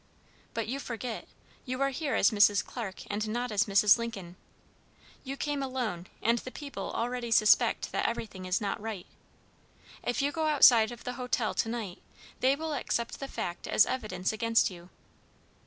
"But 0.55 0.65
you 0.67 0.79
forget. 0.79 1.27
You 1.63 1.79
are 1.83 1.91
here 1.91 2.15
as 2.15 2.31
Mrs. 2.31 2.65
Clarke 2.65 3.03
and 3.05 3.27
not 3.29 3.51
as 3.51 3.65
Mrs. 3.65 3.99
Lincoln. 3.99 4.35
You 5.23 5.37
came 5.37 5.61
alone, 5.61 6.07
and 6.23 6.39
the 6.39 6.49
people 6.49 6.91
already 6.93 7.29
suspect 7.29 7.91
that 7.91 8.07
everything 8.09 8.45
is 8.45 8.59
not 8.59 8.81
right. 8.81 9.05
If 10.01 10.19
you 10.19 10.31
go 10.31 10.47
outside 10.47 10.91
of 10.91 11.03
the 11.03 11.13
hotel 11.21 11.53
to 11.53 11.69
night, 11.69 12.01
they 12.39 12.55
will 12.55 12.73
accept 12.73 13.19
the 13.19 13.27
fact 13.27 13.67
as 13.67 13.85
evidence 13.85 14.33
against 14.33 14.71
you." 14.71 14.89